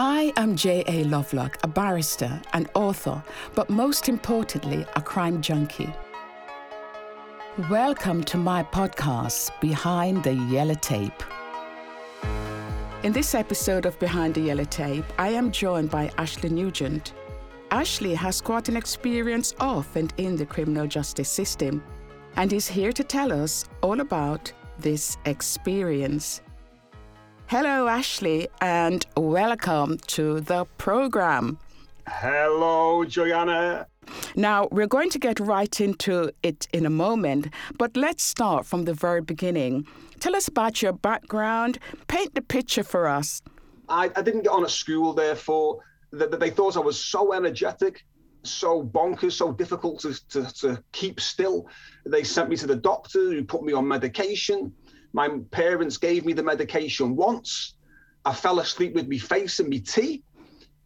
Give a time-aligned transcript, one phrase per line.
[0.00, 1.02] I am J.A.
[1.02, 3.20] Lovelock, a barrister, an author,
[3.56, 5.92] but most importantly, a crime junkie.
[7.68, 11.20] Welcome to my podcast, Behind the Yellow Tape.
[13.02, 17.12] In this episode of Behind the Yellow Tape, I am joined by Ashley Nugent.
[17.72, 21.82] Ashley has quite an experience of and in the criminal justice system
[22.36, 26.40] and is here to tell us all about this experience.
[27.50, 31.58] Hello, Ashley, and welcome to the program.
[32.06, 33.86] Hello, Joanna.
[34.36, 37.46] Now, we're going to get right into it in a moment,
[37.78, 39.86] but let's start from the very beginning.
[40.20, 43.40] Tell us about your background, paint the picture for us.
[43.88, 45.78] I, I didn't get on at school, therefore,
[46.12, 48.04] that they thought I was so energetic,
[48.42, 51.66] so bonkers, so difficult to, to, to keep still.
[52.04, 54.74] They sent me to the doctor who put me on medication.
[55.12, 57.74] My parents gave me the medication once.
[58.24, 60.22] I fell asleep with me face and me tea,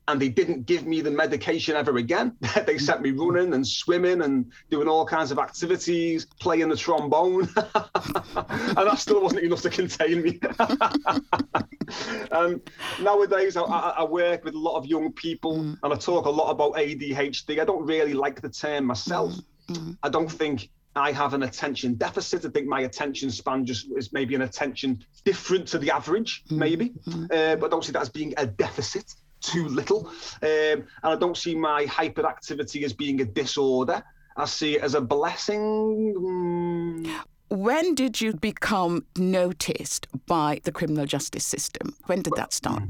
[0.09, 2.37] and they didn't give me the medication ever again.
[2.67, 7.49] they sent me running and swimming and doing all kinds of activities, playing the trombone,
[7.57, 10.41] and that still wasn't enough to contain me.
[12.33, 12.61] um,
[13.01, 15.79] nowadays, I, I, work with a lot of young people, mm.
[15.83, 17.61] and I talk a lot about ADHD.
[17.61, 19.33] I don't really like the term myself.
[19.33, 19.45] Mm.
[19.71, 19.97] Mm.
[20.03, 22.45] I don't think I have an attention deficit.
[22.45, 26.59] I think my attention span just is maybe an attention different to the average, mm-hmm.
[26.59, 26.89] maybe.
[27.07, 27.25] Mm-hmm.
[27.25, 30.09] Uh, but I don't see that as being a deficit, too little.
[30.09, 30.13] Um,
[30.43, 34.03] and I don't see my hyperactivity as being a disorder.
[34.37, 36.15] I see it as a blessing.
[36.19, 37.21] Mm.
[37.49, 41.95] When did you become noticed by the criminal justice system?
[42.07, 42.85] When did that start?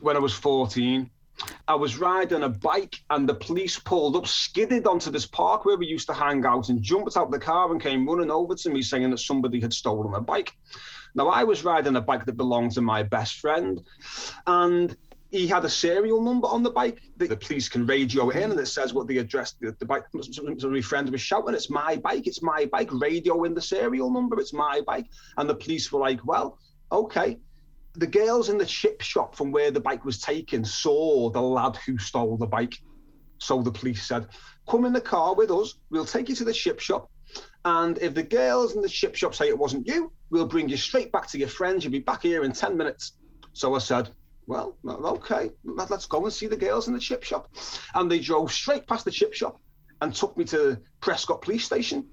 [0.00, 1.08] When I was 14.
[1.68, 5.76] I was riding a bike and the police pulled up, skidded onto this park where
[5.76, 8.70] we used to hang out and jumped out the car and came running over to
[8.70, 10.52] me saying that somebody had stolen a bike.
[11.14, 13.82] Now, I was riding a bike that belonged to my best friend
[14.46, 14.96] and
[15.32, 18.60] he had a serial number on the bike that the police can radio in and
[18.60, 22.26] it says what the address the, the bike my friend was shouting it's my bike
[22.26, 25.06] it's my bike radio in the serial number it's my bike
[25.38, 26.58] and the police were like well
[26.92, 27.38] okay
[27.94, 31.76] the girls in the chip shop from where the bike was taken saw the lad
[31.76, 32.78] who stole the bike.
[33.38, 34.28] So the police said,
[34.68, 37.10] Come in the car with us, we'll take you to the chip shop.
[37.64, 40.76] And if the girls in the chip shop say it wasn't you, we'll bring you
[40.76, 41.84] straight back to your friends.
[41.84, 43.12] You'll be back here in 10 minutes.
[43.52, 44.10] So I said,
[44.46, 47.50] Well, okay, let's go and see the girls in the chip shop.
[47.94, 49.60] And they drove straight past the chip shop
[50.00, 52.08] and took me to Prescot Police Station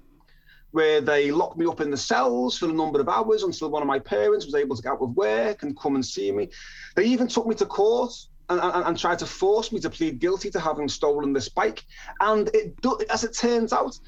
[0.72, 3.82] where they locked me up in the cells for a number of hours until one
[3.82, 6.48] of my parents was able to get out of work and come and see me.
[6.94, 8.12] They even took me to court
[8.48, 11.84] and, and, and tried to force me to plead guilty to having stolen this bike.
[12.20, 12.74] And it,
[13.10, 13.98] as it turns out,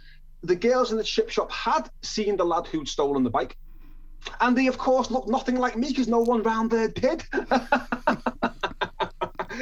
[0.42, 3.56] the girls in the chip shop had seen the lad who'd stolen the bike.
[4.40, 7.24] And they, of course, looked nothing like me because no one round there did.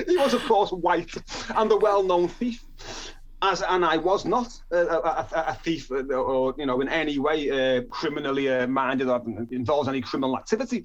[0.07, 1.15] he was, of course, white
[1.57, 2.63] and the well known thief
[3.43, 7.19] as and I was not a, a, a thief uh, or you know in any
[7.19, 10.85] way uh, criminally uh, minded or involves any criminal activity,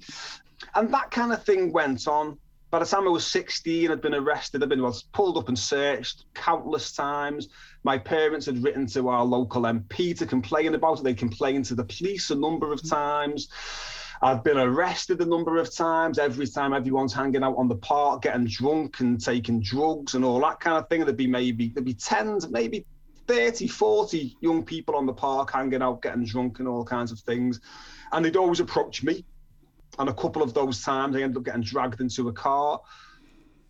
[0.74, 2.38] and that kind of thing went on.
[2.70, 4.62] By the time I was 16, I'd been arrested.
[4.62, 7.48] I'd been well, pulled up and searched countless times.
[7.84, 11.04] My parents had written to our local MP to complain about it.
[11.04, 13.48] They complained to the police a number of times.
[14.22, 16.18] I've been arrested a number of times.
[16.18, 20.40] Every time everyone's hanging out on the park, getting drunk and taking drugs and all
[20.40, 21.00] that kind of thing.
[21.00, 22.86] There'd be maybe there'd be tens, maybe
[23.26, 27.18] 30, 40 young people on the park hanging out, getting drunk and all kinds of
[27.20, 27.60] things.
[28.12, 29.24] And they'd always approach me.
[29.98, 32.80] And a couple of those times, I ended up getting dragged into a car.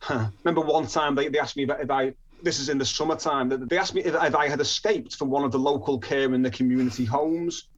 [0.44, 3.78] Remember one time they, they asked me if I, this is in the summertime, they
[3.78, 6.50] asked me if, if I had escaped from one of the local care in the
[6.50, 7.68] community homes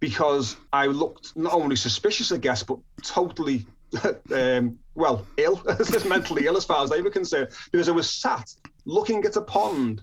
[0.00, 3.66] because I looked not only suspicious, I guess, but totally,
[4.32, 5.62] um, well, ill,
[6.06, 9.40] mentally ill as far as they were concerned, because I was sat looking at a
[9.40, 10.02] pond,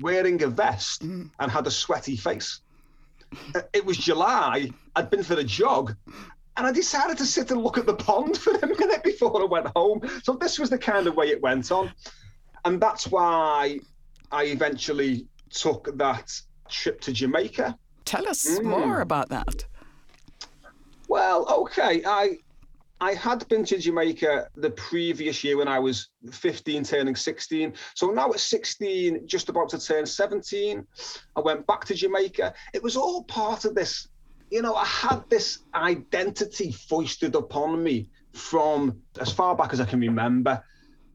[0.00, 1.30] wearing a vest, mm.
[1.38, 2.60] and had a sweaty face.
[3.54, 4.70] Uh, it was July.
[4.96, 5.94] I'd been for a jog,
[6.56, 9.44] and I decided to sit and look at the pond for a minute before I
[9.44, 10.00] went home.
[10.22, 11.92] So this was the kind of way it went on,
[12.64, 13.78] and that's why
[14.32, 16.30] I eventually took that
[16.68, 18.64] trip to Jamaica Tell us mm.
[18.64, 19.66] more about that.
[21.08, 22.02] Well, okay.
[22.06, 22.38] I
[23.02, 27.74] I had been to Jamaica the previous year when I was 15, turning 16.
[27.94, 30.86] So now at 16, just about to turn 17,
[31.36, 32.54] I went back to Jamaica.
[32.72, 34.08] It was all part of this.
[34.50, 39.84] You know, I had this identity foisted upon me from as far back as I
[39.84, 40.64] can remember.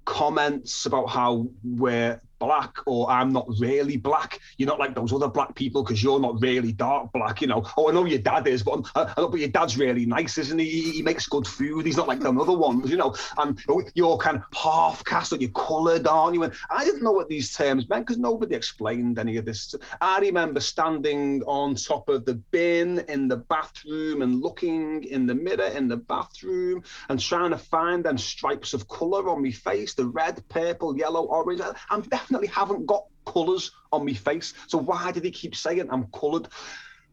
[0.05, 4.39] Comments about how we're black or I'm not really black.
[4.57, 7.65] You're not like those other black people because you're not really dark black, you know.
[7.77, 10.37] Oh, I know your dad is, but I, I know, but your dad's really nice,
[10.37, 10.91] isn't he?
[10.91, 11.85] He makes good food.
[11.85, 13.15] He's not like them other ones, you know.
[13.37, 16.43] And oh, you're kind of half caste or you're coloured, aren't you?
[16.43, 19.73] And I didn't know what these terms meant because nobody explained any of this.
[20.01, 25.35] I remember standing on top of the bin in the bathroom and looking in the
[25.35, 29.93] mirror in the bathroom and trying to find them stripes of colour on my face,
[29.93, 31.61] the red, purple, yellow, orange.
[31.89, 34.53] I'm definitely haven't got colours on my face.
[34.67, 36.47] So why did he keep saying I'm coloured?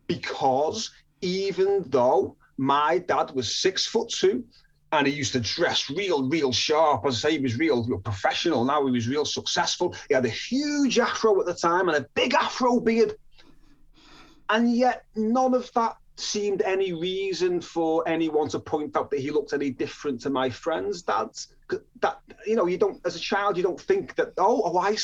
[0.06, 0.90] Because
[1.20, 4.44] even though my dad was six foot two
[4.92, 7.06] and he used to dress real, real sharp.
[7.06, 8.64] As I say, he was real, real professional.
[8.64, 9.94] Now he was real successful.
[10.08, 13.14] He had a huge afro at the time and a big afro beard.
[14.48, 19.30] And yet, none of that seemed any reason for anyone to point out that he
[19.30, 21.54] looked any different to my friends' dads.
[22.00, 24.32] That you know, you don't as a child, you don't think that.
[24.38, 24.96] Oh, oh, I,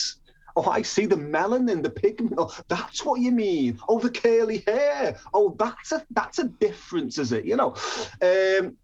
[0.57, 2.35] oh, I see the melanin, the pigment.
[2.39, 3.79] Oh, that's what you mean.
[3.89, 5.17] Oh, the curly hair.
[5.35, 7.45] Oh, that's a that's a difference, is it?
[7.45, 7.75] You know.
[8.23, 8.77] Um,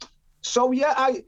[0.42, 1.24] so yeah, I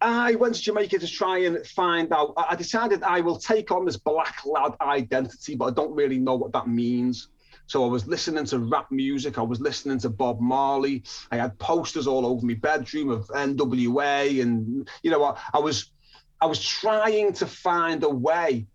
[0.00, 2.34] I went to Jamaica to try and find out.
[2.36, 6.36] I decided I will take on this black lad identity, but I don't really know
[6.36, 7.28] what that means.
[7.68, 9.36] So I was listening to rap music.
[9.36, 11.04] I was listening to Bob Marley.
[11.30, 15.92] I had posters all over my bedroom of NWA, and you know, I, I was,
[16.40, 18.66] I was trying to find a way.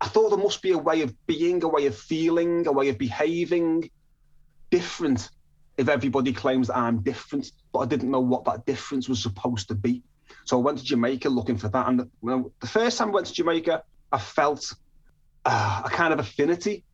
[0.00, 2.88] I thought there must be a way of being, a way of feeling, a way
[2.88, 3.90] of behaving
[4.70, 5.28] different.
[5.76, 9.66] If everybody claims that I'm different, but I didn't know what that difference was supposed
[9.68, 10.04] to be.
[10.44, 11.88] So I went to Jamaica looking for that.
[11.88, 13.82] And the, the first time I went to Jamaica,
[14.12, 14.72] I felt
[15.44, 16.84] uh, a kind of affinity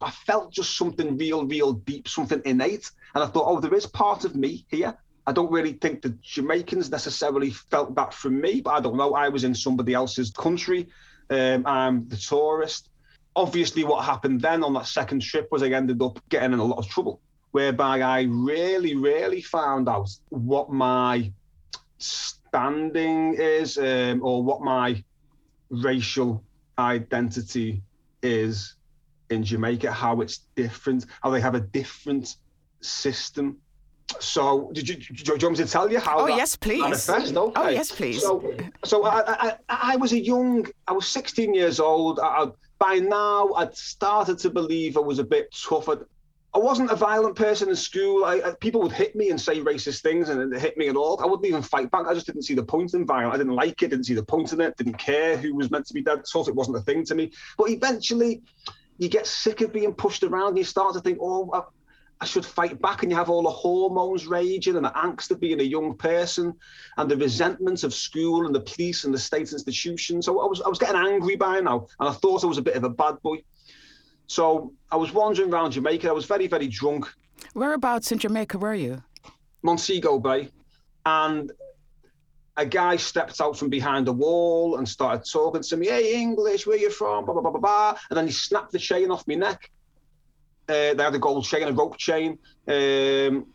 [0.00, 2.90] I felt just something real, real deep, something innate.
[3.14, 4.96] And I thought, oh, there is part of me here.
[5.26, 9.14] I don't really think the Jamaicans necessarily felt that from me, but I don't know.
[9.14, 10.88] I was in somebody else's country.
[11.30, 12.90] Um, I'm the tourist.
[13.34, 16.64] Obviously, what happened then on that second trip was I ended up getting in a
[16.64, 17.20] lot of trouble,
[17.50, 21.32] whereby I really, really found out what my
[21.98, 25.02] standing is um, or what my
[25.70, 26.44] racial
[26.78, 27.82] identity
[28.22, 28.76] is
[29.30, 32.36] in Jamaica, how it's different, how they have a different
[32.80, 33.58] system.
[34.20, 36.20] So, did you, do you want me to tell you how?
[36.20, 36.80] Oh yes, please.
[36.80, 37.36] Manifest?
[37.36, 37.60] Oh, okay.
[37.60, 38.22] Oh yes, please.
[38.22, 42.20] So, so I, I, I was a young, I was 16 years old.
[42.22, 42.46] I,
[42.78, 46.06] by now, I'd started to believe I was a bit tougher.
[46.54, 48.24] I wasn't a violent person in school.
[48.24, 50.96] I, I, people would hit me and say racist things and it hit me at
[50.96, 51.20] all.
[51.22, 52.06] I wouldn't even fight back.
[52.06, 53.34] I just didn't see the point in violence.
[53.34, 55.86] I didn't like it, didn't see the point in it, didn't care who was meant
[55.88, 56.26] to be dead.
[56.26, 57.32] Thought it wasn't a thing to me.
[57.58, 58.42] But eventually,
[58.98, 61.62] you get sick of being pushed around and you start to think, oh, I,
[62.20, 63.02] I should fight back.
[63.02, 66.54] And you have all the hormones raging and the angst of being a young person
[66.96, 70.26] and the resentment of school and the police and the state institutions.
[70.26, 71.86] So I was, I was getting angry by now.
[72.00, 73.42] And I thought I was a bit of a bad boy.
[74.28, 76.08] So I was wandering around Jamaica.
[76.08, 77.06] I was very, very drunk.
[77.52, 79.02] Whereabouts in Jamaica were you?
[79.62, 80.48] Montego Bay.
[81.04, 81.52] And
[82.56, 86.66] a guy stepped out from behind a wall and started talking to me, hey, English,
[86.66, 87.24] where you from?
[87.24, 87.98] Blah, blah, blah, blah, blah.
[88.10, 89.70] And then he snapped the chain off my neck.
[90.68, 92.38] Uh, they had a gold chain, a rope chain.
[92.66, 93.46] Um,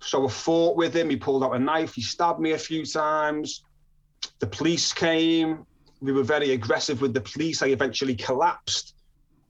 [0.00, 1.10] so I fought with him.
[1.10, 1.94] He pulled out a knife.
[1.94, 3.64] He stabbed me a few times.
[4.38, 5.66] The police came.
[6.00, 7.60] We were very aggressive with the police.
[7.60, 8.94] I eventually collapsed.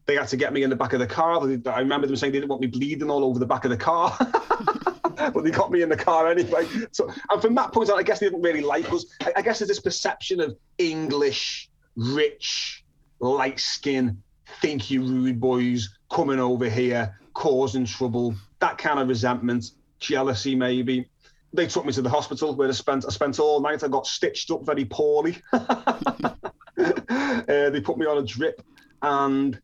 [0.07, 1.39] They had to get me in the back of the car.
[1.43, 3.77] I remember them saying they didn't want me bleeding all over the back of the
[3.77, 4.17] car.
[5.35, 6.67] but they got me in the car anyway.
[6.93, 9.07] So, and from that point on, I guess they didn't really like us.
[9.23, 12.85] I, I guess there's this perception of English, rich,
[13.21, 14.23] light skin,
[14.61, 21.09] think you rude boys coming over here, causing trouble, that kind of resentment, jealousy maybe.
[21.53, 23.83] They took me to the hospital where I spent I spent all night.
[23.83, 25.39] I got stitched up very poorly.
[25.53, 26.35] uh,
[26.77, 28.63] they put me on a drip
[29.01, 29.59] and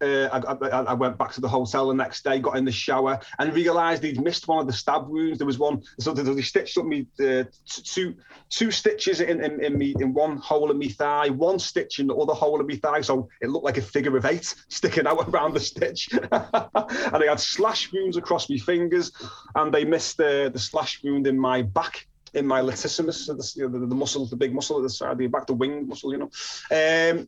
[0.00, 2.72] uh, I, I, I, went back to the hotel the next day, got in the
[2.72, 5.38] shower, and realised he'd missed one of the stab wounds.
[5.38, 8.14] There was one, so they stitched up me uh, two
[8.48, 12.06] two stitches in, in, in me in one hole of me thigh, one stitch in
[12.06, 15.06] the other hole of me thigh, so it looked like a figure of eight sticking
[15.06, 16.08] out around the stitch.
[16.12, 19.12] and I had slash wounds across my fingers,
[19.54, 23.86] and they missed the the slash wound in my back in my latissimus, the, the,
[23.86, 26.18] the, muscle, the big muscle at the side of your back, the wing muscle, you
[26.18, 26.30] know.
[26.70, 27.26] Um,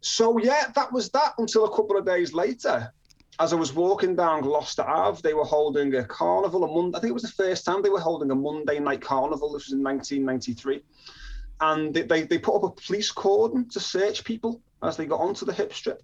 [0.00, 2.92] so yeah, that was that until a couple of days later.
[3.40, 6.64] As I was walking down Gloucester Ave, they were holding a carnival.
[6.64, 9.00] A Monday, I think it was the first time they were holding a Monday night
[9.00, 9.52] carnival.
[9.52, 10.82] This was in 1993,
[11.60, 15.20] and they, they, they put up a police cordon to search people as they got
[15.20, 16.02] onto the hip strip.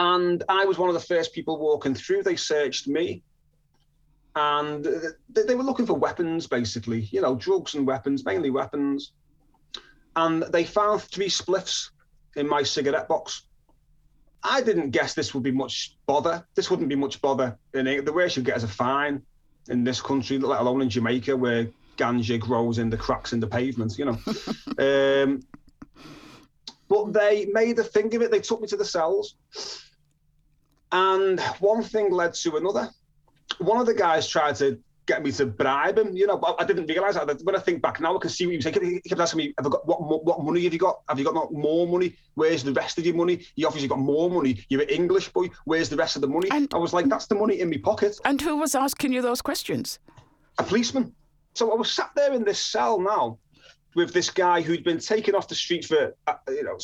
[0.00, 2.24] And I was one of the first people walking through.
[2.24, 3.22] They searched me,
[4.34, 4.84] and
[5.28, 7.02] they, they were looking for weapons, basically.
[7.12, 9.12] You know, drugs and weapons, mainly weapons.
[10.16, 11.90] And they found three spliffs
[12.36, 13.42] in my cigarette box.
[14.42, 16.46] I didn't guess this would be much bother.
[16.54, 17.58] This wouldn't be much bother.
[17.74, 19.22] In the worst you get is a fine
[19.68, 23.46] in this country, let alone in Jamaica, where ganja grows in the cracks in the
[23.46, 23.98] pavement.
[23.98, 24.18] You know.
[25.24, 25.42] um,
[26.88, 28.30] but they made a thing of it.
[28.30, 29.34] They took me to the cells,
[30.92, 32.90] and one thing led to another.
[33.58, 36.16] One of the guys tried to get me to bribe him.
[36.16, 37.40] You know, but I didn't realise that.
[37.42, 39.00] When I think back now, I can see what he was saying.
[39.02, 40.24] He kept asking me, "Have I got what?
[40.24, 41.00] What money have you got?
[41.08, 42.14] Have you got more money?
[42.34, 43.44] Where's the rest of your money?
[43.54, 44.64] You obviously got more money.
[44.68, 45.48] You're an English boy.
[45.64, 47.78] Where's the rest of the money?" And, I was like, "That's the money in my
[47.78, 49.98] pocket." And who was asking you those questions?
[50.58, 51.14] A policeman.
[51.54, 53.38] So I was sat there in this cell now
[53.94, 56.76] with this guy who'd been taken off the street for, uh, you know,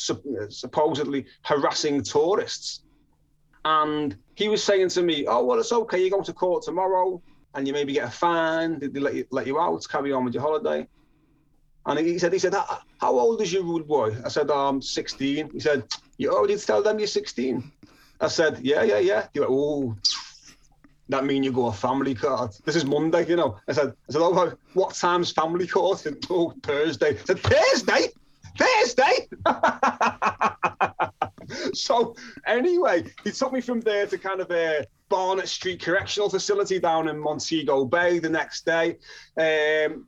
[0.49, 2.81] supposedly harassing tourists.
[3.65, 6.03] And he was saying to me, "Oh well, it's okay.
[6.03, 7.21] You go to court tomorrow
[7.53, 10.33] and you maybe get a fine, they, let you let you out, carry on with
[10.33, 10.87] your holiday.
[11.85, 14.15] And he said, he said, how old is your rude boy?
[14.23, 15.49] I said, I'm 16.
[15.51, 15.83] He said,
[16.17, 17.71] you already tell them you're 16.
[18.21, 19.27] I said, yeah, yeah, yeah.
[19.33, 19.97] He went, oh,
[21.09, 22.57] that mean you go a family court?
[22.63, 23.57] This is Monday, you know.
[23.67, 26.05] I said, I said, oh, what time's family court?
[26.29, 27.17] oh, Thursday.
[27.19, 28.09] I said, Thursday?
[28.57, 29.27] Thursday?
[31.73, 36.79] so anyway, he took me from there to kind of a Barnett Street Correctional Facility
[36.79, 38.97] down in Montego Bay the next day.
[39.37, 40.07] Um,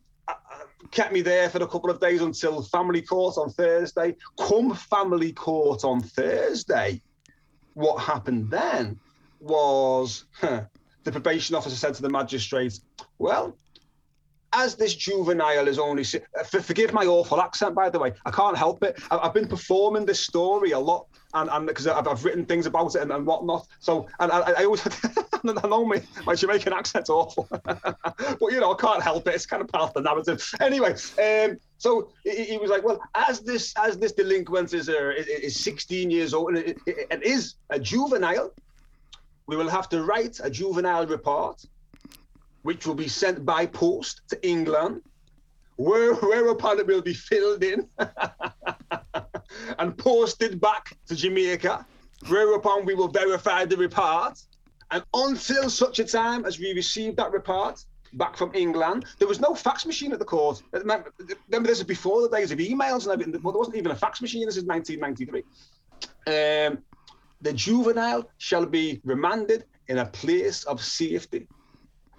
[0.91, 4.15] kept me there for a couple of days until family court on Thursday.
[4.39, 7.01] Come family court on Thursday,
[7.73, 8.99] what happened then
[9.39, 10.63] was huh,
[11.03, 12.79] the probation officer said to the magistrate,
[13.19, 13.57] Well,
[14.55, 18.83] as this juvenile is only, forgive my awful accent, by the way, I can't help
[18.83, 18.99] it.
[19.11, 22.95] I've been performing this story a lot, and and because I've, I've written things about
[22.95, 23.67] it and, and whatnot.
[23.79, 24.87] So, and I, I always,
[25.33, 29.35] I know me, my Jamaican accent's awful, but you know, I can't help it.
[29.35, 30.41] It's kind of part of the narrative.
[30.61, 35.11] Anyway, um, so he, he, was like, well, as this as this delinquent is uh,
[35.17, 38.51] is 16 years old and, it, it is a juvenile,
[39.47, 41.63] we will have to write a juvenile report
[42.65, 44.99] which will be sent by post to England,
[45.75, 47.87] where, whereupon it will be filled in
[49.77, 51.85] and posted back to Jamaica,
[52.27, 54.41] whereupon we will verify the report.
[54.89, 59.39] And until such a time as we receive that report back from England, there was
[59.39, 60.63] no fax machine at the court.
[60.71, 61.13] Remember,
[61.49, 63.39] this is before the days of emails and everything.
[63.43, 64.47] Well, there wasn't even a fax machine.
[64.47, 65.43] This is 1993.
[66.25, 66.79] Um,
[67.41, 71.47] the juvenile shall be remanded in a place of safety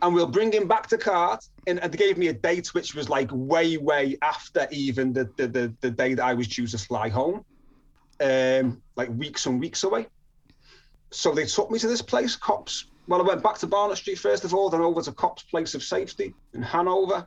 [0.02, 1.44] and we'll bring him back to cart.
[1.66, 5.28] And, and they gave me a date which was like way, way after even the
[5.36, 7.44] the, the, the day that I was due to fly home,
[8.20, 10.06] um, like weeks and weeks away.
[11.10, 12.86] So they took me to this place, Copse.
[13.08, 15.74] Well, I went back to Barnett Street first of all, then over to Copse Place
[15.74, 17.26] of Safety in Hanover,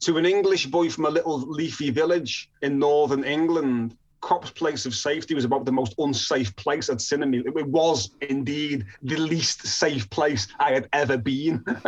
[0.00, 4.94] to an English boy from a little leafy village in northern England Copse place of
[4.94, 7.42] safety was about the most unsafe place I'd seen in me.
[7.44, 11.62] It was indeed the least safe place I had ever been.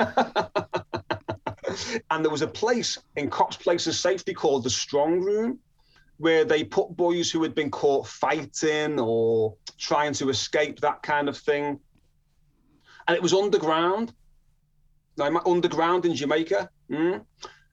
[2.10, 5.58] and there was a place in Copse place of safety called the Strong Room,
[6.18, 11.30] where they put boys who had been caught fighting or trying to escape, that kind
[11.30, 11.80] of thing.
[13.08, 14.12] And it was underground.
[15.16, 16.68] Now, underground in Jamaica.
[16.90, 17.24] Mm,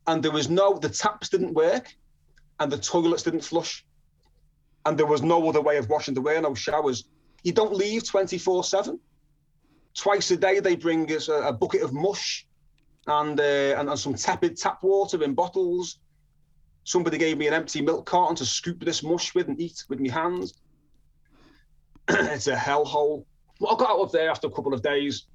[0.08, 1.94] and there was no, the taps didn't work
[2.62, 3.84] and the toilets didn't flush
[4.86, 6.14] and there was no other way of washing.
[6.14, 7.06] There were no showers.
[7.44, 9.00] You don't leave 24 7.
[9.96, 12.48] Twice a day, they bring us a, a bucket of mush
[13.08, 16.00] and, uh, and, and some tepid tap water in bottles.
[16.84, 20.00] Somebody gave me an empty milk carton to scoop this mush with and eat with
[20.00, 20.54] my hands.
[22.10, 23.26] it's a hellhole.
[23.60, 25.28] Well, I got out of there after a couple of days.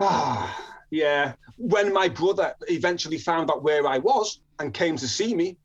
[0.00, 1.34] Ah, yeah.
[1.58, 5.56] When my brother eventually found out where I was and came to see me,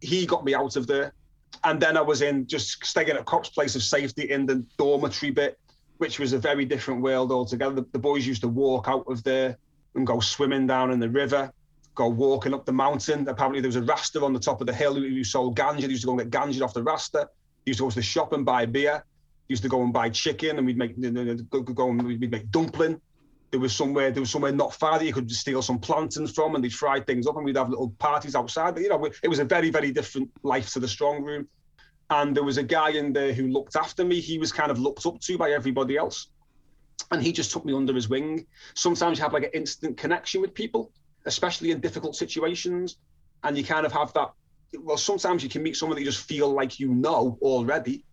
[0.00, 1.14] he got me out of there
[1.62, 5.30] and then I was in just staying at Copse place of safety in the dormitory
[5.30, 5.58] bit,
[5.98, 7.76] which was a very different world altogether.
[7.76, 9.56] The, the boys used to walk out of there
[9.94, 11.52] and go swimming down in the river,
[11.94, 13.28] go walking up the mountain.
[13.28, 15.82] Apparently, there was a rasta on the top of the hill who, who sold ganja.
[15.82, 17.28] They used to go and get ganja off the rasta.
[17.64, 19.04] They used to go to the shop and buy beer.
[19.48, 23.00] They used to go and buy chicken, and we'd make go, and we'd make dumpling.
[23.54, 26.56] There was somewhere there was somewhere not far that you could steal some plantains from,
[26.56, 28.74] and they'd fry things up, and we'd have little parties outside.
[28.74, 31.46] But you know, it was a very very different life to the strong room.
[32.10, 34.18] And there was a guy in there who looked after me.
[34.18, 36.30] He was kind of looked up to by everybody else,
[37.12, 38.44] and he just took me under his wing.
[38.74, 40.90] Sometimes you have like an instant connection with people,
[41.24, 42.96] especially in difficult situations,
[43.44, 44.32] and you kind of have that.
[44.80, 48.04] Well, sometimes you can meet someone that you just feel like you know already,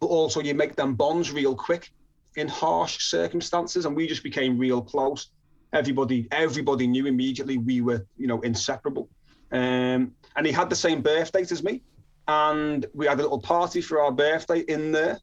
[0.00, 1.92] but also you make them bonds real quick
[2.36, 5.30] in harsh circumstances, and we just became real close.
[5.72, 9.08] Everybody, everybody knew immediately we were, you know, inseparable.
[9.52, 11.82] Um, and he had the same birth date as me,
[12.28, 15.18] and we had a little party for our birthday in there.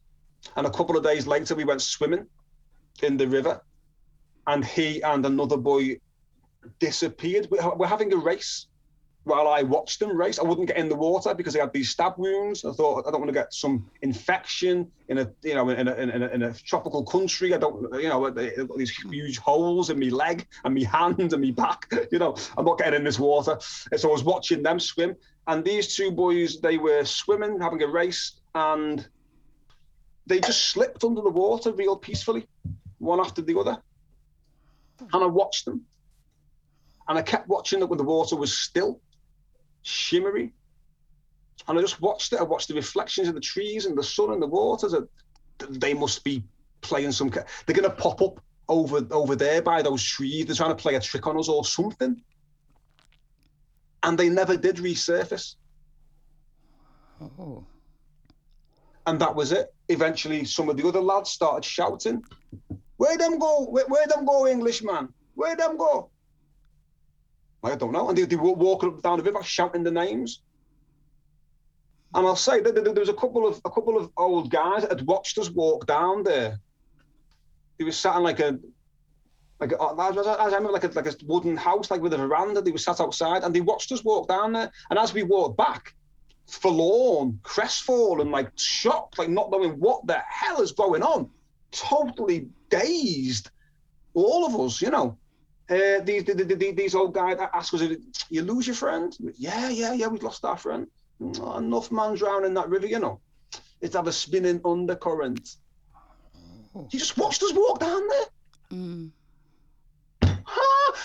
[0.56, 2.26] And a couple of days later, we went swimming
[3.02, 3.60] in the river,
[4.46, 5.98] and he and another boy
[6.78, 7.48] disappeared.
[7.50, 8.66] We're having a race
[9.24, 10.38] while I watched them race.
[10.38, 12.64] I wouldn't get in the water because they had these stab wounds.
[12.64, 15.94] I thought I don't want to get some infection in a you know in a,
[15.94, 17.54] in a, in a tropical country.
[17.54, 21.50] I don't you know these huge holes in my leg and my hand and my
[21.50, 21.92] back.
[22.12, 23.58] You know I'm not getting in this water.
[23.60, 25.16] So I was watching them swim,
[25.46, 29.06] and these two boys they were swimming, having a race, and
[30.26, 32.46] they just slipped under the water real peacefully,
[32.98, 33.78] one after the other.
[35.00, 35.84] And I watched them.
[37.08, 39.00] And I kept watching it when the water was still
[39.84, 40.52] shimmery.
[41.68, 42.40] And I just watched it.
[42.40, 44.94] I watched the reflections of the trees and the sun and the waters.
[45.58, 46.42] They must be
[46.80, 47.30] playing some.
[47.30, 50.46] They're going to pop up over over there by those trees.
[50.46, 52.20] They're trying to play a trick on us or something.
[54.02, 55.54] And they never did resurface.
[57.22, 57.64] Oh.
[59.06, 59.72] And that was it.
[59.88, 62.24] Eventually, some of the other lads started shouting,
[62.96, 63.66] "Where them go?
[63.66, 65.12] Where, where them go, Englishman?
[65.34, 66.10] Where them go?"
[67.64, 68.08] I don't know.
[68.08, 70.42] And they, they were walking up down the river shouting the names.
[72.14, 74.90] And I'll say that there was a couple of a couple of old guys that
[74.90, 76.60] had watched us walk down there.
[77.78, 78.58] They were sat in like a
[79.58, 82.60] like remember like a like a wooden house, like with a veranda.
[82.60, 84.70] They were sat outside and they watched us walk down there.
[84.90, 85.94] And as we walked back,
[86.46, 91.30] forlorn, crestfallen, like shocked, like not knowing what the hell is going on,
[91.72, 93.50] totally dazed,
[94.12, 95.18] all of us, you know.
[95.70, 97.82] Uh, these, these, these old guys ask us,
[98.28, 99.16] you lose your friend?
[99.36, 100.86] Yeah, yeah, yeah, we've lost our friend.
[101.40, 103.20] Oh, enough man drowning in that river, you know.
[103.80, 105.56] It's have a spinning undercurrent.
[106.74, 106.88] Oh.
[106.90, 108.26] You just watched us walk down there.
[108.72, 109.10] Mm.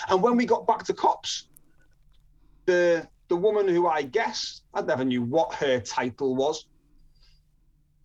[0.08, 1.46] And when we got back to Copse,
[2.66, 6.66] the the woman who I guess I never knew what her title was.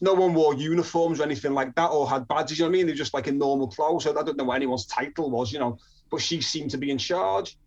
[0.02, 2.60] No one wore uniforms or anything like that, or had badges.
[2.60, 2.88] You know what I mean?
[2.88, 4.04] They're just like in normal clothes.
[4.04, 5.52] So I don't know what anyone's title was.
[5.52, 7.58] You know, but she seemed to be in charge.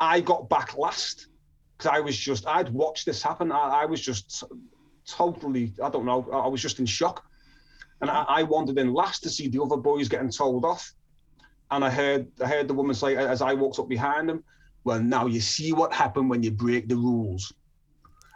[0.00, 1.28] I got back last
[1.76, 3.52] because I was just, I'd watched this happen.
[3.52, 4.44] I, I was just
[5.06, 7.24] totally, I don't know, I was just in shock.
[8.00, 10.92] And I, I, wandered in last to see the other boys getting told off.
[11.70, 14.44] And I heard, I heard the woman say, as I walked up behind them,
[14.84, 17.52] well, now you see what happened when you break the rules.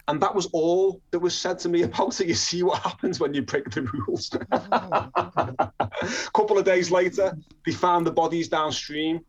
[0.09, 2.27] And that was all that was said to me about it.
[2.27, 4.35] You see what happens when you break the rules.
[4.51, 9.21] A couple of days later, they found the bodies downstream.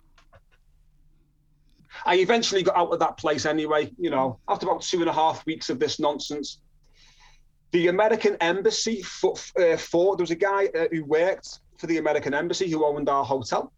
[2.06, 5.14] I eventually got out of that place anyway, you know, after about two and a
[5.14, 6.62] half weeks of this nonsense.
[7.72, 11.98] The American embassy for, uh, for there was a guy uh, who worked for the
[11.98, 13.74] American embassy who owned our hotel.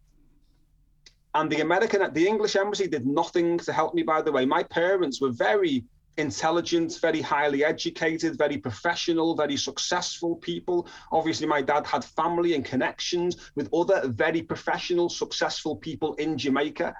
[1.34, 4.46] And the American, the English embassy did nothing to help me, by the way.
[4.46, 5.84] My parents were very
[6.16, 10.86] intelligent, very highly educated, very professional, very successful people.
[11.10, 16.94] Obviously, my dad had family and connections with other very professional, successful people in Jamaica.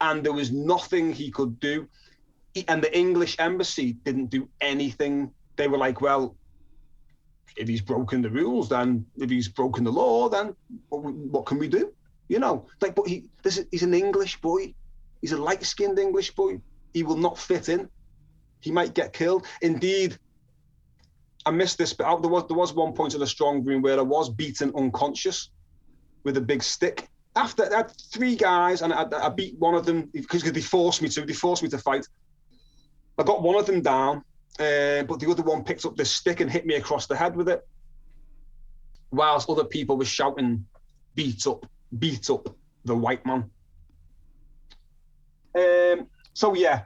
[0.00, 1.88] And there was nothing he could do.
[2.68, 5.30] And the English embassy didn't do anything.
[5.56, 6.36] They were like, well,
[7.56, 10.56] if he's broken the rules, then if he's broken the law, then
[10.88, 11.92] what can we do?
[12.28, 14.74] You know, like, but he, this is, he's an English boy.
[15.20, 16.60] He's a light-skinned English boy.
[16.92, 17.88] He will not fit in
[18.62, 19.44] he might get killed.
[19.60, 20.18] Indeed,
[21.44, 23.98] I missed this, but there was there was one point in the strong room where
[23.98, 25.50] I was beaten unconscious
[26.24, 27.08] with a big stick.
[27.34, 31.02] After I had three guys, and I, I beat one of them because they forced
[31.02, 31.24] me to.
[31.26, 32.06] They forced me to fight.
[33.18, 34.18] I got one of them down,
[34.60, 37.34] uh, but the other one picked up this stick and hit me across the head
[37.34, 37.66] with it.
[39.10, 40.64] Whilst other people were shouting,
[41.16, 41.66] "Beat up,
[41.98, 43.50] beat up the white man."
[45.58, 46.84] Um, so yeah,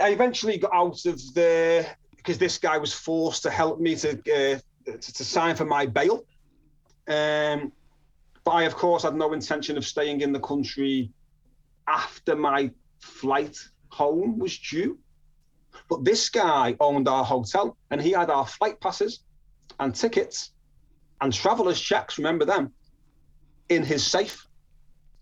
[0.00, 4.10] I eventually got out of the because this guy was forced to help me to
[4.10, 6.24] uh, to, to, sign for my bail.
[7.08, 7.72] Um,
[8.44, 11.10] but I, of course, had no intention of staying in the country
[11.86, 13.58] after my flight
[13.90, 14.98] home was due.
[15.88, 19.20] But this guy owned our hotel and he had our flight passes
[19.78, 20.52] and tickets
[21.20, 22.72] and travelers' checks, remember them,
[23.68, 24.46] in his safe.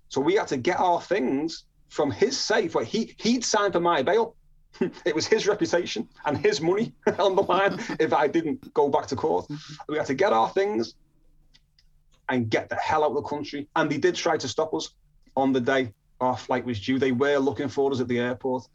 [0.08, 2.74] So we had to get our things from his safe.
[2.74, 4.36] Where he he'd signed for my bail.
[5.04, 9.06] it was his reputation and his money on the line if I didn't go back
[9.08, 9.46] to court.
[9.88, 10.94] We had to get our things
[12.28, 13.68] and get the hell out of the country.
[13.76, 14.90] And they did try to stop us
[15.36, 16.98] on the day our flight was due.
[16.98, 18.68] They were looking for us at the airport.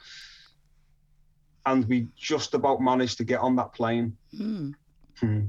[1.65, 4.17] And we just about managed to get on that plane.
[4.37, 4.73] Mm.
[5.19, 5.41] Hmm.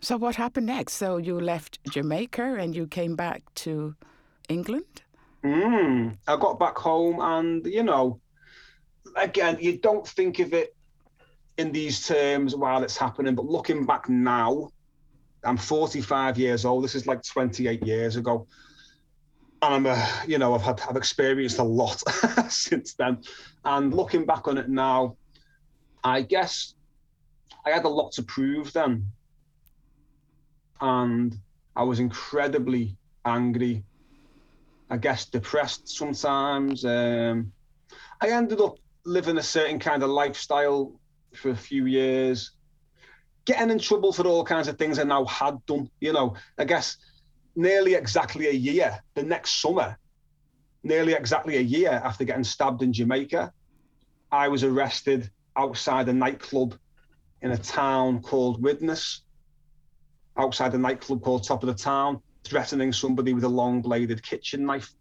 [0.00, 0.94] So, what happened next?
[0.94, 3.94] So, you left Jamaica and you came back to
[4.48, 5.02] England?
[5.42, 6.18] Mm.
[6.26, 8.20] I got back home and, you know,
[9.16, 10.74] again, you don't think of it
[11.56, 14.70] in these terms while it's happening, but looking back now,
[15.44, 16.84] I'm 45 years old.
[16.84, 18.46] This is like 28 years ago.
[19.62, 22.02] And I'm a, you know, I've had, I've experienced a lot
[22.48, 23.18] since then.
[23.64, 25.16] And looking back on it now,
[26.02, 26.74] I guess
[27.64, 29.06] I had a lot to prove then.
[30.80, 31.38] And
[31.76, 33.84] I was incredibly angry,
[34.90, 36.84] I guess depressed sometimes.
[36.84, 37.52] Um,
[38.20, 40.92] I ended up living a certain kind of lifestyle
[41.34, 42.52] for a few years,
[43.44, 45.90] getting in trouble for all kinds of things I now had done.
[46.00, 46.96] You know, I guess
[47.54, 49.98] nearly exactly a year, the next summer,
[50.82, 53.52] nearly exactly a year after getting stabbed in Jamaica,
[54.32, 56.74] I was arrested outside a nightclub
[57.42, 59.22] in a town called Widnes,
[60.36, 64.66] outside a nightclub called Top of the Town, threatening somebody with a long bladed kitchen
[64.66, 64.92] knife.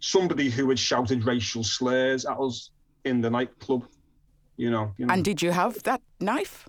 [0.00, 2.70] Somebody who had shouted racial slurs at us
[3.04, 3.86] in the nightclub.
[4.56, 5.14] You know, you know.
[5.14, 6.68] And did you have that knife?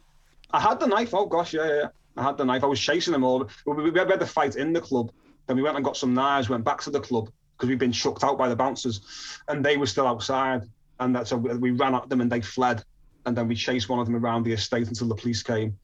[0.52, 1.13] I had the knife.
[1.13, 1.88] Oh gosh, yeah, yeah, yeah.
[2.17, 2.63] I had the knife.
[2.63, 3.50] I was chasing them all.
[3.65, 5.12] We, we, we had the fight in the club.
[5.48, 6.50] Then we went and got some knives.
[6.50, 9.02] Went back to the club because we'd been chucked out by the bouncers,
[9.48, 10.63] and they were still outside.
[11.00, 12.84] And that's so we ran at them and they fled.
[13.26, 15.78] And then we chased one of them around the estate until the police came,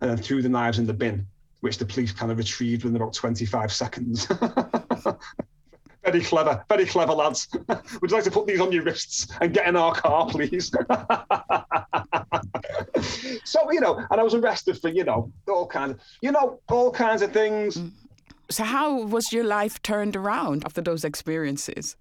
[0.00, 1.26] and then threw the knives in the bin,
[1.60, 4.26] which the police kind of retrieved within about 25 seconds.
[6.10, 7.48] very clever, very clever lads.
[8.00, 10.70] Would you like to put these on your wrists and get in our car, please?
[13.44, 16.60] so you know, and I was arrested for you know all kinds, of, you know,
[16.68, 17.78] all kinds of things.
[18.50, 21.96] So how was your life turned around after those experiences?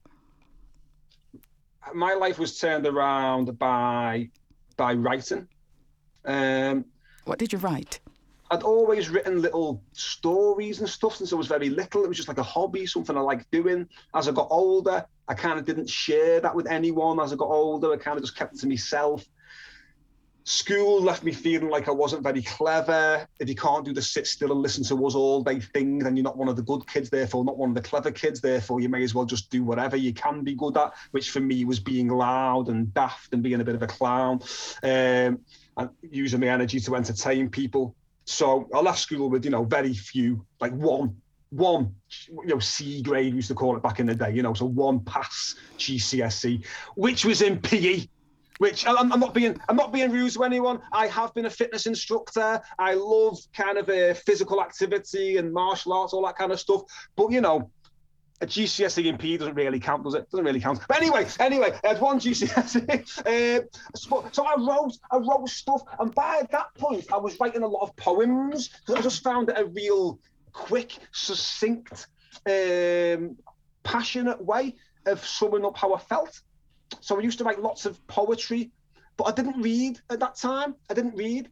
[1.93, 4.29] My life was turned around by
[4.77, 5.47] by writing.
[6.23, 6.85] Um,
[7.25, 7.99] what did you write?
[8.49, 12.03] I'd always written little stories and stuff since I was very little.
[12.03, 13.87] It was just like a hobby, something I liked doing.
[14.15, 17.19] As I got older, I kind of didn't share that with anyone.
[17.19, 19.25] As I got older, I kind of just kept it to myself.
[20.45, 23.27] School left me feeling like I wasn't very clever.
[23.37, 26.15] If you can't do the sit still and listen to us all day thing, then
[26.15, 28.39] you're not one of the good kids, therefore not one of the clever kids.
[28.39, 31.41] Therefore, you may as well just do whatever you can be good at, which for
[31.41, 34.39] me was being loud and daft and being a bit of a clown
[34.83, 35.39] um,
[35.75, 37.93] and using my energy to entertain people.
[38.27, 41.15] So I left school with, you know, very few, like one,
[41.49, 41.95] one,
[42.29, 44.53] you know, C grade, we used to call it back in the day, you know,
[44.53, 48.05] so one pass GCSE, which was in PE.
[48.59, 50.81] Which I'm, I'm not being, I'm not being rude to anyone.
[50.91, 52.59] I have been a fitness instructor.
[52.79, 56.81] I love kind of a physical activity and martial arts, all that kind of stuff.
[57.15, 57.69] But you know,
[58.39, 60.29] a GCSE in PE doesn't really count, does it?
[60.29, 60.79] Doesn't really count.
[60.87, 63.63] But anyway, anyway, had one GCSE.
[63.65, 67.67] uh, so I wrote, I wrote stuff, and by that point, I was writing a
[67.67, 70.19] lot of poems because I just found it a real
[70.53, 72.07] quick, succinct,
[72.45, 73.37] um,
[73.83, 74.75] passionate way
[75.07, 76.41] of summing up how I felt.
[77.01, 78.71] So I used to write lots of poetry,
[79.17, 80.75] but I didn't read at that time.
[80.89, 81.49] I didn't read.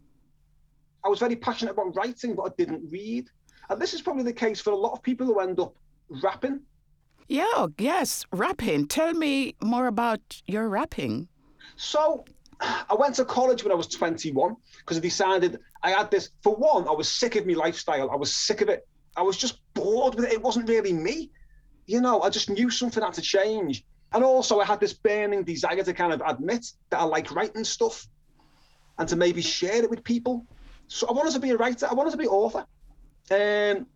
[1.04, 3.30] I was very passionate about writing, but I didn't read.
[3.70, 5.76] And this is probably the case for a lot of people who end up
[6.10, 6.62] rapping
[7.28, 8.88] yeah, yes, rapping.
[8.88, 11.28] Tell me more about your rapping.
[11.76, 12.26] So,
[12.62, 16.30] I went to college when I was 21 because I decided I had this.
[16.42, 18.10] For one, I was sick of my lifestyle.
[18.12, 18.88] I was sick of it.
[19.18, 20.34] I was just bored with it.
[20.34, 21.32] It wasn't really me.
[21.86, 23.84] You know, I just knew something had to change.
[24.14, 27.64] And also, I had this burning desire to kind of admit that I like writing
[27.64, 28.08] stuff
[28.98, 30.46] and to maybe share it with people.
[30.88, 31.88] So I wanted to be a writer.
[31.90, 32.66] I wanted to be an author.
[33.32, 33.88] Um,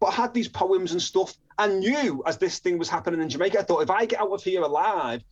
[0.00, 3.28] but I had these poems and stuff I knew as this thing was happening in
[3.28, 5.22] Jamaica, I thought if I get out of here alive,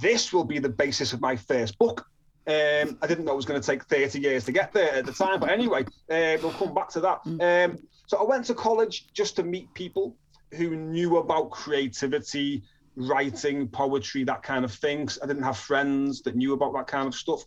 [0.00, 2.06] this will be the basis of my first book.
[2.48, 5.06] Um, I didn't know it was going to take 30 years to get there at
[5.06, 7.24] the time, but anyway, uh, we'll come back to that.
[7.24, 7.70] Mm.
[7.70, 10.16] Um, so I went to college just to meet people
[10.54, 12.62] who knew about creativity,
[12.94, 15.18] writing, poetry, that kind of things.
[15.22, 17.44] I didn't have friends that knew about that kind of stuff.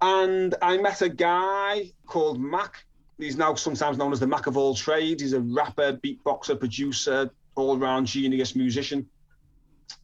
[0.00, 2.84] And I met a guy called Mac,
[3.20, 5.22] He's now sometimes known as the Mac of all trades.
[5.22, 9.06] He's a rapper, beatboxer, producer, all round genius musician.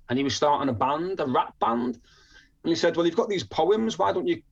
[0.08, 1.98] And he was starting a band, a rap band.
[2.62, 3.98] And he said, Well, you've got these poems.
[3.98, 4.42] Why don't you,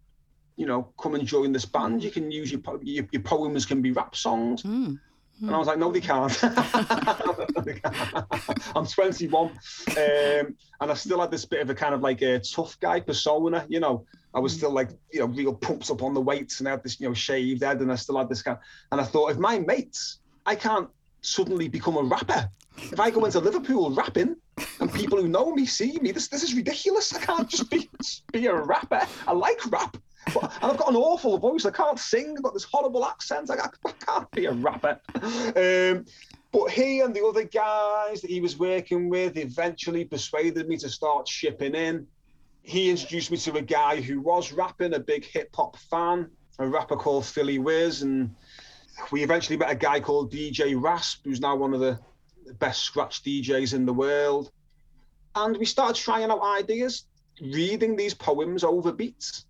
[0.57, 2.03] you know, come and join this band?
[2.03, 4.63] You can use your, your, your poems, can be rap songs.
[4.63, 4.99] Mm.
[5.41, 6.33] And I was like, no, they can't.
[8.77, 9.47] I'm 21.
[9.47, 9.57] Um,
[9.97, 13.67] and I still had this bit of a kind of like a tough guy persona,
[13.69, 14.07] you know.
[14.35, 14.59] I was mm.
[14.59, 17.09] still like, you know, real pumps up on the weights and I had this, you
[17.09, 18.59] know, shaved head and I still had this kind.
[18.93, 20.89] And I thought, if my mates, I can't
[21.21, 22.49] suddenly become a rapper.
[22.77, 24.37] If I go into Liverpool rapping
[24.81, 27.15] and people who know me see me, this this is ridiculous.
[27.15, 27.89] I can't just be
[28.33, 29.07] be a rapper.
[29.27, 29.97] I like rap.
[30.43, 31.65] And I've got an awful voice.
[31.65, 32.35] I can't sing.
[32.37, 33.51] I've got this horrible accent.
[33.51, 35.01] I, I can't be a rapper.
[35.15, 36.05] Um,
[36.53, 40.89] but he and the other guys that he was working with eventually persuaded me to
[40.89, 42.07] start shipping in.
[42.63, 46.67] he introduced me to a guy who was rapping, a big hip hop fan, a
[46.67, 48.35] rapper called Philly Wiz, and
[49.11, 51.99] we eventually met a guy called DJ Rasp, who's now one of the
[52.59, 54.51] best scratch DJs in the world.
[55.35, 57.05] And we started trying out ideas,
[57.41, 59.45] reading these poems over beats.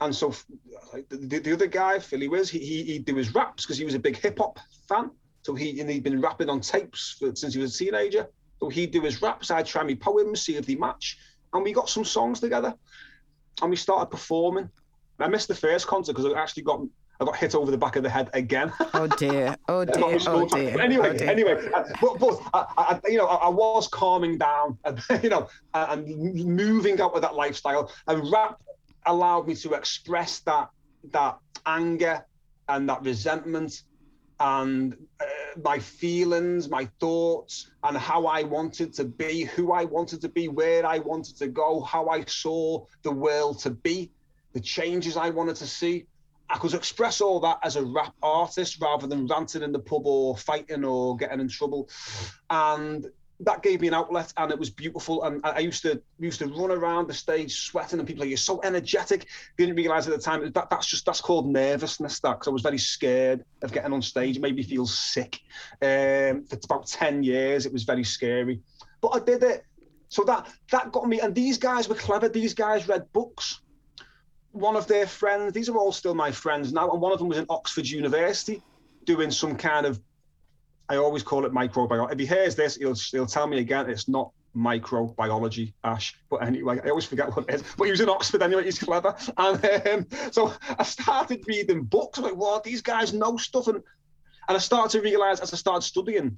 [0.00, 0.34] And so
[1.08, 3.94] the, the other guy, Philly Wiz, he, he, he'd do his raps because he was
[3.94, 5.10] a big hip hop fan.
[5.42, 8.28] So he and he'd been rapping on tapes for, since he was a teenager.
[8.60, 11.18] So he'd do his raps, I'd try my poems, see if they match.
[11.52, 12.74] And we got some songs together.
[13.62, 14.68] And we started performing.
[15.18, 16.80] I missed the first concert because I actually got
[17.20, 18.72] I got hit over the back of the head again.
[18.94, 19.56] Oh dear!
[19.68, 20.18] Oh dear!
[20.26, 20.72] oh dear!
[20.72, 21.30] But anyway, oh dear.
[21.30, 25.28] anyway, uh, but, but I, I, you know, I, I was calming down, and you
[25.28, 26.06] know, and
[26.46, 28.58] moving out of that lifestyle, and rap
[29.06, 30.68] allowed me to express that
[31.12, 32.24] that anger
[32.68, 33.82] and that resentment
[34.38, 35.24] and uh,
[35.62, 40.48] my feelings, my thoughts, and how I wanted to be, who I wanted to be,
[40.48, 44.12] where I wanted to go, how I saw the world to be,
[44.52, 46.06] the changes I wanted to see.
[46.48, 50.06] I could express all that as a rap artist rather than ranting in the pub
[50.06, 51.88] or fighting or getting in trouble.
[52.50, 53.06] And
[53.40, 55.24] that gave me an outlet and it was beautiful.
[55.24, 58.36] And I used to used to run around the stage sweating and people like, you're
[58.36, 59.26] so energetic.
[59.58, 62.20] Didn't realize at the time that that's just that's called nervousness.
[62.20, 64.36] That because I was very scared of getting on stage.
[64.36, 65.40] It made me feel sick.
[65.82, 68.60] Um, for about 10 years, it was very scary.
[69.00, 69.64] But I did it.
[70.08, 71.20] So that that got me.
[71.20, 72.28] And these guys were clever.
[72.28, 73.60] These guys read books
[74.56, 77.28] one of their friends, these are all still my friends now, and one of them
[77.28, 78.62] was in Oxford University
[79.04, 80.00] doing some kind of,
[80.88, 82.12] I always call it microbiology.
[82.12, 86.14] If he hears this, he'll, he'll tell me again, it's not microbiology, Ash.
[86.30, 87.64] But anyway, I always forget what it is.
[87.76, 89.14] But he was in Oxford anyway, he's clever.
[89.36, 92.18] And um, so I started reading books.
[92.18, 92.64] I'm like, what?
[92.64, 93.68] These guys know stuff.
[93.68, 93.82] And,
[94.48, 96.36] and I started to realize as I started studying,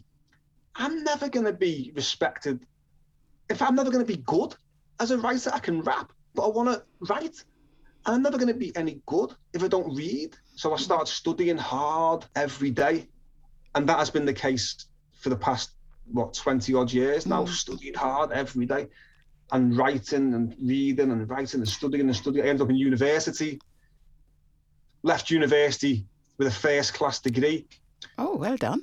[0.75, 2.61] I'm never going to be respected.
[3.49, 4.55] If I'm never going to be good
[5.01, 6.83] as a writer, I can rap, but I want to
[7.13, 7.45] write.
[8.07, 10.37] And I'm never going to be any good if I don't read.
[10.55, 13.09] So I started studying hard every day.
[13.79, 15.71] And that has been the case for the past,
[16.11, 17.49] what, 20 odd years now, mm.
[17.49, 18.89] studying hard every day
[19.53, 22.45] and writing and reading and writing and studying and studying.
[22.45, 23.61] I ended up in university,
[25.05, 26.05] left university
[26.39, 27.69] with a first class degree.
[28.19, 28.83] Oh, well done.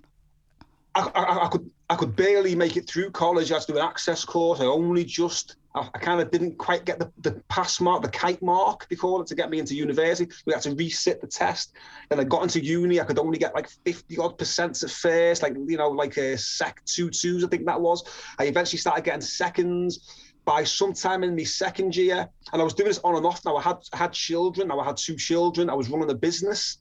[0.95, 3.51] I, I, I, could I could barely make it through college.
[3.51, 4.61] I had to do an access course.
[4.61, 8.41] I only just I, kind of didn't quite get the, the pass mark, the kite
[8.41, 10.31] mark, they call it, to get me into university.
[10.45, 11.73] We had to resit the test.
[12.09, 13.01] Then I got into uni.
[13.01, 16.37] I could only get like 50 odd percent at first, like, you know, like a
[16.37, 18.03] sec two twos, I think that was.
[18.39, 22.29] I eventually started getting seconds by sometime in my second year.
[22.53, 23.43] And I was doing this on and off.
[23.43, 24.69] Now I had I had children.
[24.69, 25.69] Now I had two children.
[25.69, 26.77] I was running a business.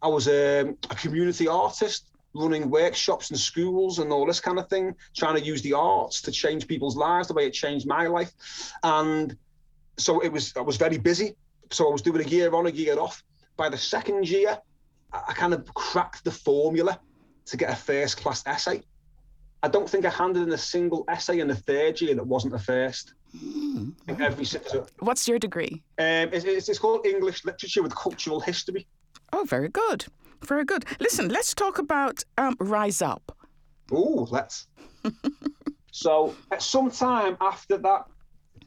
[0.00, 4.68] I was um, a community artist running workshops and schools and all this kind of
[4.68, 8.06] thing, trying to use the arts to change people's lives the way it changed my
[8.06, 8.32] life.
[8.82, 9.36] And
[9.98, 11.36] so it was I was very busy.
[11.70, 13.22] So I was doing a year on, a year off.
[13.56, 14.58] By the second year,
[15.12, 16.98] I kind of cracked the formula
[17.46, 18.82] to get a first class essay.
[19.62, 22.54] I don't think I handed in a single essay in the third year that wasn't
[22.54, 23.14] a first.
[23.36, 23.94] Mm.
[24.08, 24.44] Every
[24.98, 25.82] What's your degree?
[25.98, 28.86] Um, it's, it's called English Literature with Cultural History.
[29.32, 30.06] Oh, very good.
[30.44, 30.84] Very good.
[31.00, 33.36] Listen, let's talk about um, Rise Up.
[33.90, 34.66] Oh, let's.
[35.92, 38.06] so, at some time after that,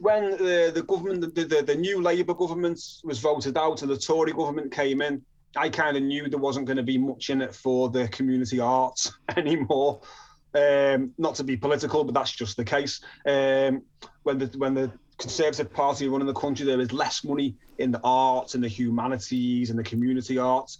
[0.00, 3.96] when the, the government, the, the, the new Labour government was voted out and the
[3.96, 5.22] Tory government came in,
[5.56, 8.60] I kind of knew there wasn't going to be much in it for the community
[8.60, 10.02] arts anymore.
[10.54, 13.00] Um, not to be political, but that's just the case.
[13.26, 13.82] Um,
[14.22, 18.00] when the when the Conservative Party running the country, there is less money in the
[18.04, 20.78] arts and the humanities and the community arts.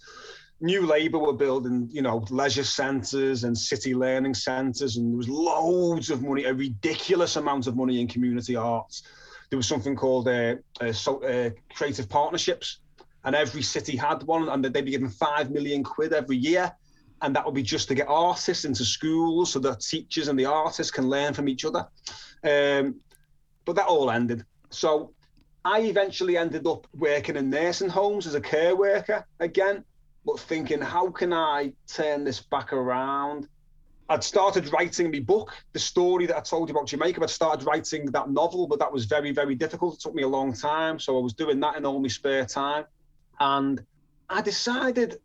[0.59, 5.29] New Labour were building, you know, leisure centres and city learning centres, and there was
[5.29, 9.03] loads of money, a ridiculous amount of money in community arts.
[9.49, 12.79] There was something called uh, uh, so, uh, creative partnerships,
[13.23, 16.71] and every city had one, and they'd be given five million quid every year,
[17.21, 20.45] and that would be just to get artists into schools so that teachers and the
[20.45, 21.87] artists can learn from each other.
[22.43, 22.99] Um,
[23.63, 24.43] but that all ended.
[24.71, 25.13] So
[25.63, 29.83] I eventually ended up working in nursing homes as a care worker again
[30.27, 33.47] but thinking, how can I turn this back around?
[34.09, 37.23] I'd started writing my book, the story that I told you about Jamaica.
[37.23, 39.95] I'd started writing that novel, but that was very, very difficult.
[39.95, 40.99] It took me a long time.
[40.99, 42.83] So I was doing that in all my spare time.
[43.39, 43.81] And
[44.29, 45.17] I decided,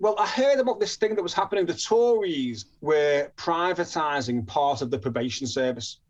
[0.00, 1.64] well, I heard about this thing that was happening.
[1.64, 6.00] The Tories were privatising part of the probation service.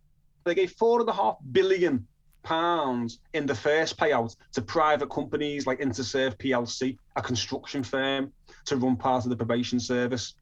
[0.44, 2.06] They gave four and a half billion
[2.42, 8.32] pounds in the first payout to private companies like Interserve PLC, a construction firm,
[8.68, 10.34] to run part of the probation service.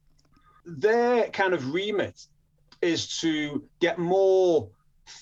[0.65, 2.27] Their kind of remit
[2.83, 4.69] is to get more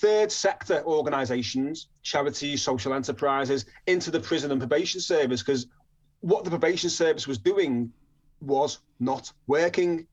[0.01, 5.67] third sector organisations, charities, social enterprises, into the prison and probation service because
[6.21, 7.93] what the probation service was doing
[8.41, 10.07] was not working.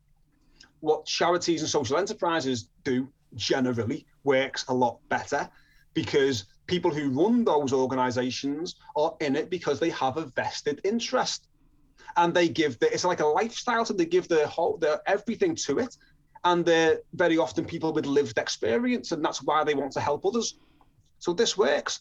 [0.81, 5.49] What charities and social enterprises do generally works a lot better
[5.93, 11.47] because people who run those organizations are in it because they have a vested interest
[12.17, 15.55] and they give the, it's like a lifestyle so they give their whole their everything
[15.55, 15.95] to it.
[16.43, 20.25] And they're very often people with lived experience and that's why they want to help
[20.25, 20.55] others.
[21.19, 21.99] So this works.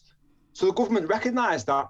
[0.53, 1.89] So the government recognized that.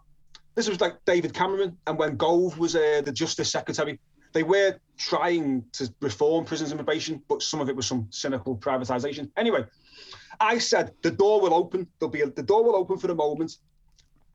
[0.54, 4.00] This was like david cameron and when gove was uh, the justice secretary
[4.34, 8.58] they were trying to reform prisons and probation but some of it was some cynical
[8.58, 9.32] privatization.
[9.38, 9.64] Anyway
[10.42, 11.88] I said the door will open.
[12.00, 13.58] There'll be a, the door will open for the moment,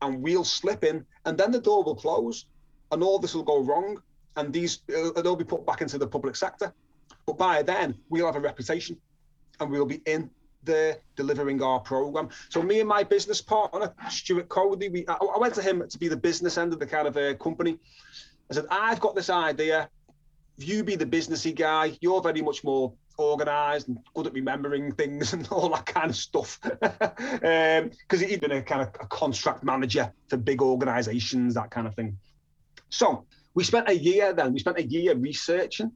[0.01, 2.45] and we'll slip in, and then the door will close,
[2.91, 4.01] and all this will go wrong,
[4.35, 6.73] and these it'll be put back into the public sector.
[7.25, 8.97] But by then, we'll have a reputation,
[9.59, 10.29] and we'll be in
[10.63, 12.29] there delivering our program.
[12.49, 16.07] So me and my business partner, Stuart Cody, we I, went to him to be
[16.07, 17.79] the business end of the kind of uh, company.
[18.49, 19.89] I said, I've got this idea.
[20.57, 21.97] You be the businessy guy.
[22.01, 26.15] You're very much more organised and good at remembering things and all that kind of
[26.15, 26.59] stuff.
[26.61, 31.87] Because um, he'd been a kind of a contract manager for big organisations, that kind
[31.87, 32.17] of thing.
[32.89, 35.91] So we spent a year then, we spent a year researching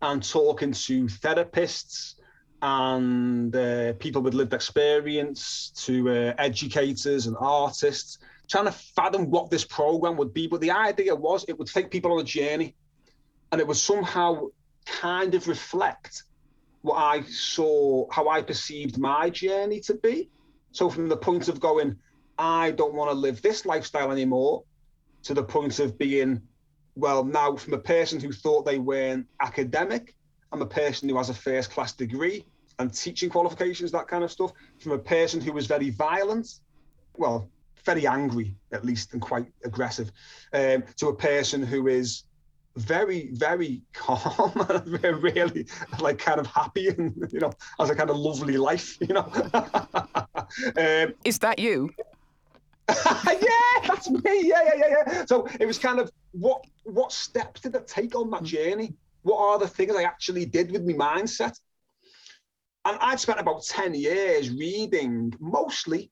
[0.00, 2.14] and talking to therapists
[2.62, 9.50] and uh, people with lived experience, to uh, educators and artists, trying to fathom what
[9.50, 10.46] this program would be.
[10.46, 12.74] But the idea was it would take people on a journey
[13.52, 14.48] and it would somehow
[14.86, 16.22] kind of reflect
[16.82, 20.28] what I saw, how I perceived my journey to be.
[20.72, 21.96] So from the point of going,
[22.38, 24.64] I don't want to live this lifestyle anymore,
[25.24, 26.40] to the point of being,
[26.94, 30.14] well, now from a person who thought they weren't academic,
[30.52, 32.44] I'm a person who has a first class degree
[32.78, 34.52] and teaching qualifications, that kind of stuff.
[34.78, 36.60] From a person who was very violent,
[37.16, 37.48] well,
[37.84, 40.12] very angry at least, and quite aggressive,
[40.52, 42.24] um, to a person who is
[42.76, 45.66] very, very calm, and really
[46.00, 49.30] like kind of happy and, you know, has a kind of lovely life, you know.
[50.76, 51.90] um, Is that you?
[53.06, 54.20] yeah, that's me.
[54.24, 55.24] Yeah, yeah, yeah, yeah.
[55.24, 58.46] So it was kind of what what steps did I take on that mm.
[58.46, 58.94] journey?
[59.22, 61.58] What are the things I actually did with my mindset?
[62.84, 66.10] And I'd spent about 10 years reading mostly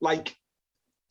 [0.00, 0.34] like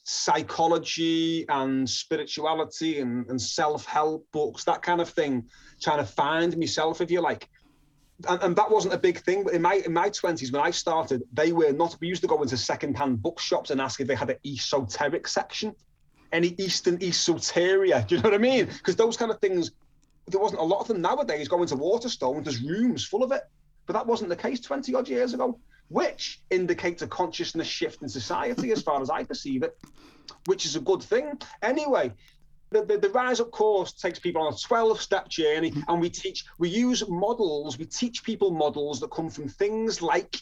[0.03, 5.47] psychology and spirituality and, and self-help books, that kind of thing,
[5.79, 7.47] trying to find myself, if you like.
[8.27, 9.43] And, and, that wasn't a big thing.
[9.43, 11.95] But in my in my twenties, when I started, they were not.
[12.01, 15.73] We used to go into second-hand bookshops and ask if they had an esoteric section,
[16.31, 18.05] any Eastern esoteria.
[18.05, 18.65] Do you know what I mean?
[18.65, 19.71] Because those kind of things,
[20.27, 21.47] there wasn't a lot of them nowadays.
[21.47, 23.43] Going to Waterstone, there's rooms full of it,
[23.85, 28.09] but that wasn't the case twenty odd years ago which indicates a consciousness shift in
[28.09, 29.77] society as far as I perceive it,
[30.45, 31.39] which is a good thing.
[31.61, 32.13] Anyway,
[32.71, 35.81] the, the, the, Rise Up course takes people on a 12 step journey, mm-hmm.
[35.87, 40.37] and we teach, we use models, we teach people models that come from things like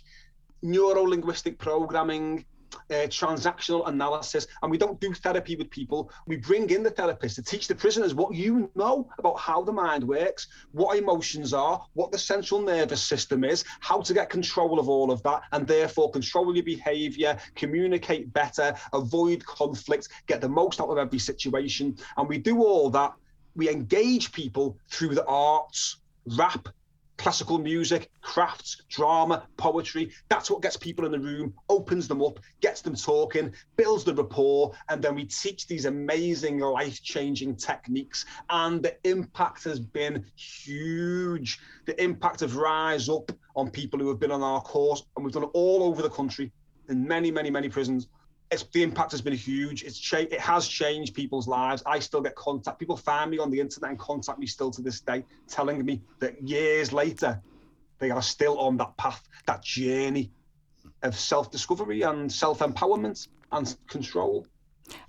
[0.62, 2.46] neuro linguistic programming,
[2.90, 6.12] uh, transactional analysis, and we don't do therapy with people.
[6.26, 9.72] We bring in the therapist to teach the prisoners what you know about how the
[9.72, 14.80] mind works, what emotions are, what the central nervous system is, how to get control
[14.80, 20.50] of all of that, and therefore control your behavior, communicate better, avoid conflict, get the
[20.50, 21.98] most out of every situation.
[22.18, 23.14] And we do all that.
[23.56, 25.98] We engage people through the arts,
[26.38, 26.70] rap,
[27.18, 30.12] classical music, crafts, drama, poetry.
[30.30, 34.14] That's what gets people in the room, opens them up, gets them talking, builds the
[34.14, 38.26] rapport, and then we teach these amazing life changing techniques.
[38.50, 41.60] And the impact has been huge.
[41.86, 45.34] The impact of Rise Up on people who have been on our course, and we've
[45.34, 46.52] done it all over the country
[46.90, 48.08] in many, many, many prisons
[48.52, 49.84] it's, the impact has been huge.
[49.84, 51.84] It's cha- it has changed people's lives.
[51.86, 52.80] I still get contact.
[52.80, 56.02] People find me on the internet and contact me still to this day, telling me
[56.20, 57.42] that years later,
[58.00, 60.32] they are still on that path, that journey
[61.04, 64.46] of self-discovery and self-empowerment and control.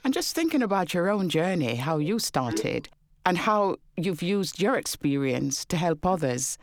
[0.03, 2.89] And just thinking about your own journey, how you started,
[3.25, 6.59] and how you've used your experience to help others,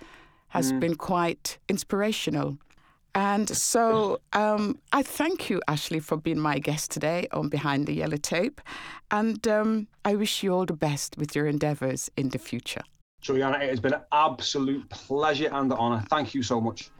[0.50, 0.80] has mm.
[0.80, 2.58] been quite inspirational.
[3.16, 7.94] And so um, I thank you, Ashley, for being my guest today on Behind the
[7.94, 8.60] Yellow Tape.
[9.10, 12.82] And um, I wish you all the best with your endeavours in the future.
[13.22, 16.04] Juliana, it has been an absolute pleasure and honour.
[16.10, 16.92] Thank you so much.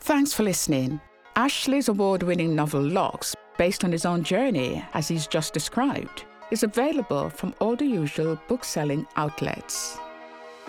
[0.00, 1.00] Thanks for listening.
[1.34, 6.62] Ashley's award winning novel Locks, based on his own journey, as he's just described, is
[6.62, 9.98] available from all the usual book selling outlets.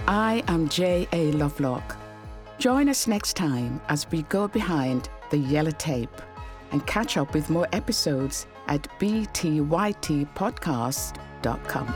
[0.07, 1.31] I am J.A.
[1.33, 1.99] Lovelock
[2.60, 6.10] Join us next time as we go behind the yellow tape
[6.74, 11.95] and catch up with more episodes at btytpodcast.com.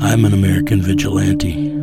[0.00, 1.74] I'm an American vigilante.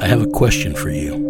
[0.00, 1.29] I have a question for you.